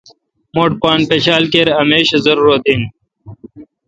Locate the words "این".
2.69-2.81